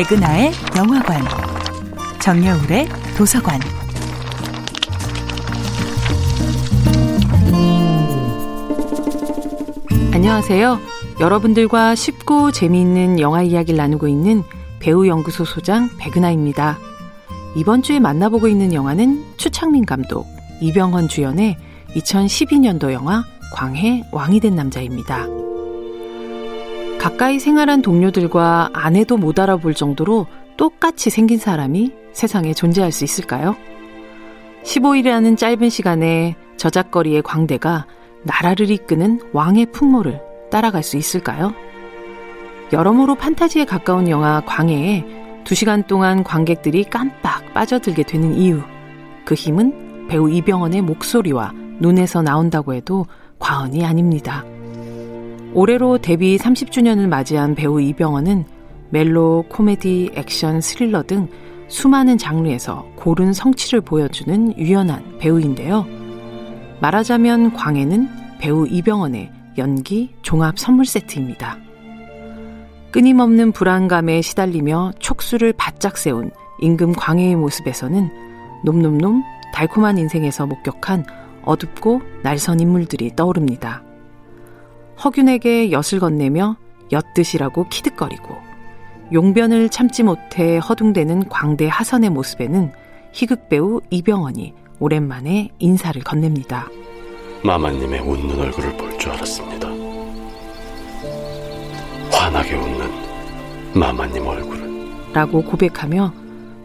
백은하의 0.00 0.52
영화관, 0.78 1.22
정여울의 2.22 2.88
도서관. 3.18 3.60
안녕하세요. 10.14 10.78
여러분들과 11.20 11.94
쉽고 11.94 12.50
재미있는 12.50 13.20
영화 13.20 13.42
이야기를 13.42 13.76
나누고 13.76 14.08
있는 14.08 14.42
배우 14.78 15.06
연구소 15.06 15.44
소장 15.44 15.90
백은하입니다. 15.98 16.78
이번 17.56 17.82
주에 17.82 18.00
만나보고 18.00 18.48
있는 18.48 18.72
영화는 18.72 19.22
추창민 19.36 19.84
감독, 19.84 20.26
이병헌 20.62 21.08
주연의 21.08 21.58
2012년도 21.94 22.94
영화 22.94 23.22
광해 23.52 24.04
왕이 24.12 24.40
된 24.40 24.56
남자입니다. 24.56 25.39
가까이 27.00 27.38
생활한 27.38 27.80
동료들과 27.80 28.72
아내도 28.74 29.16
못 29.16 29.40
알아볼 29.40 29.72
정도로 29.72 30.26
똑같이 30.58 31.08
생긴 31.08 31.38
사람이 31.38 31.92
세상에 32.12 32.52
존재할 32.52 32.92
수 32.92 33.04
있을까요? 33.04 33.56
15일이라는 34.64 35.38
짧은 35.38 35.70
시간에 35.70 36.36
저작거리의 36.58 37.22
광대가 37.22 37.86
나라를 38.22 38.70
이끄는 38.70 39.20
왕의 39.32 39.72
풍모를 39.72 40.20
따라갈 40.50 40.82
수 40.82 40.98
있을까요? 40.98 41.54
여러모로 42.70 43.14
판타지에 43.14 43.64
가까운 43.64 44.10
영화 44.10 44.42
광해에 44.44 45.02
2시간 45.44 45.86
동안 45.86 46.22
관객들이 46.22 46.84
깜빡 46.84 47.54
빠져들게 47.54 48.02
되는 48.02 48.34
이유. 48.34 48.60
그 49.24 49.34
힘은 49.34 50.06
배우 50.08 50.30
이병헌의 50.30 50.82
목소리와 50.82 51.52
눈에서 51.78 52.20
나온다고 52.20 52.74
해도 52.74 53.06
과언이 53.38 53.86
아닙니다. 53.86 54.44
올해로 55.52 55.98
데뷔 55.98 56.36
30주년을 56.38 57.08
맞이한 57.08 57.54
배우 57.54 57.80
이병헌은 57.80 58.44
멜로, 58.90 59.44
코미디, 59.48 60.12
액션, 60.14 60.60
스릴러 60.60 61.02
등 61.04 61.28
수많은 61.68 62.18
장르에서 62.18 62.86
고른 62.96 63.32
성취를 63.32 63.80
보여주는 63.80 64.56
유연한 64.58 65.18
배우인데요. 65.18 65.86
말하자면 66.80 67.54
광해는 67.54 68.08
배우 68.38 68.66
이병헌의 68.66 69.30
연기 69.58 70.14
종합 70.22 70.58
선물 70.58 70.86
세트입니다. 70.86 71.58
끊임없는 72.90 73.52
불안감에 73.52 74.22
시달리며 74.22 74.92
촉수를 74.98 75.52
바짝 75.52 75.96
세운 75.96 76.30
임금 76.60 76.92
광해의 76.94 77.36
모습에서는 77.36 78.10
놈놈놈 78.64 79.22
달콤한 79.54 79.98
인생에서 79.98 80.46
목격한 80.46 81.04
어둡고 81.42 82.02
날선 82.22 82.60
인물들이 82.60 83.14
떠오릅니다. 83.14 83.82
허균에게 85.02 85.70
엿을 85.72 86.00
건네며 86.00 86.56
엿드시라고 86.92 87.68
키득거리고 87.68 88.36
용변을 89.12 89.70
참지 89.70 90.02
못해 90.02 90.58
허둥대는 90.58 91.28
광대 91.28 91.68
하선의 91.68 92.10
모습에는 92.10 92.72
희극배우 93.12 93.80
이병헌이 93.90 94.54
오랜만에 94.78 95.48
인사를 95.58 96.00
건넵니다. 96.02 96.68
마마님의 97.44 98.00
웃는 98.00 98.38
얼굴을 98.38 98.76
볼 98.76 98.98
줄 98.98 99.10
알았습니다. 99.12 99.68
환하게 102.12 102.54
웃는 102.54 102.90
마마님 103.74 104.26
얼굴을. 104.26 104.90
라고 105.12 105.42
고백하며 105.42 106.12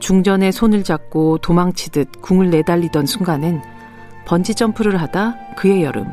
중전의 0.00 0.52
손을 0.52 0.82
잡고 0.82 1.38
도망치듯 1.38 2.20
궁을 2.20 2.50
내달리던 2.50 3.06
순간엔 3.06 3.62
번지점프를 4.26 5.00
하다 5.00 5.54
그의 5.56 5.84
여름 5.84 6.08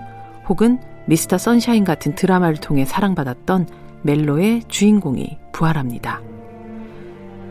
혹은 0.48 0.80
미스터 1.12 1.38
선샤인 1.38 1.84
같은 1.84 2.16
드라마를 2.16 2.56
통해 2.56 2.86
사랑받았던 2.86 3.68
멜로의 4.04 4.64
주인공이 4.70 5.40
부활합니다. 5.52 6.22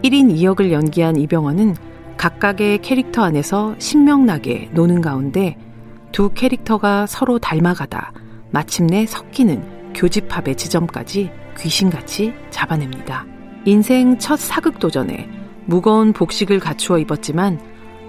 1인 0.02 0.34
2역을 0.34 0.70
연기한 0.72 1.16
이병헌은 1.16 1.76
각각의 2.16 2.78
캐릭터 2.78 3.22
안에서 3.22 3.74
신명나게 3.78 4.70
노는 4.72 5.02
가운데 5.02 5.58
두 6.10 6.30
캐릭터가 6.30 7.04
서로 7.06 7.38
닮아가다 7.38 8.14
마침내 8.50 9.04
섞이는 9.04 9.92
교집합의 9.92 10.56
지점까지 10.56 11.30
귀신같이 11.58 12.32
잡아냅니다. 12.48 13.26
인생 13.66 14.16
첫 14.16 14.38
사극 14.38 14.78
도전에 14.78 15.28
무거운 15.66 16.14
복식을 16.14 16.60
갖추어 16.60 16.98
입었지만 16.98 17.60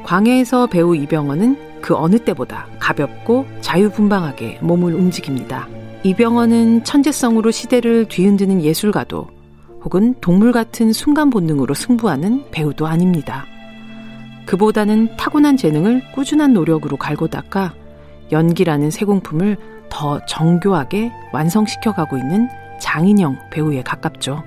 광해에서 0.05 0.67
배우 0.67 0.95
이병헌은 0.95 1.70
그 1.81 1.95
어느 1.95 2.17
때보다 2.19 2.67
가볍고 2.79 3.45
자유분방하게 3.61 4.59
몸을 4.61 4.93
움직입니다. 4.93 5.67
이병헌은 6.03 6.83
천재성으로 6.83 7.51
시대를 7.51 8.05
뒤흔드는 8.07 8.61
예술가도 8.61 9.27
혹은 9.83 10.15
동물 10.21 10.51
같은 10.51 10.93
순간 10.93 11.29
본능으로 11.29 11.73
승부하는 11.73 12.45
배우도 12.51 12.87
아닙니다. 12.87 13.45
그보다는 14.45 15.15
타고난 15.17 15.57
재능을 15.57 16.01
꾸준한 16.13 16.53
노력으로 16.53 16.97
갈고 16.97 17.27
닦아 17.27 17.73
연기라는 18.31 18.91
세공품을 18.91 19.57
더 19.89 20.23
정교하게 20.25 21.11
완성시켜 21.33 21.93
가고 21.93 22.17
있는 22.17 22.47
장인영 22.79 23.37
배우에 23.51 23.83
가깝죠. 23.83 24.43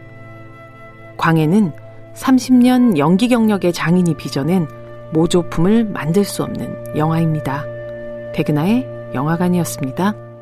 광해는 1.16 1.72
30년 2.14 2.96
연기 2.98 3.28
경력의 3.28 3.72
장인이 3.72 4.16
빚어낸 4.16 4.66
모조품을 5.14 5.86
만들 5.86 6.24
수 6.24 6.42
없는 6.42 6.96
영화입니다. 6.96 7.64
백은하의 8.34 8.86
영화관이었습니다. 9.14 10.33